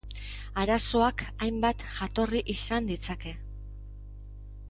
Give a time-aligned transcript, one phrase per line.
[0.61, 3.35] Arazoak hainbat jatorri izan ditzake.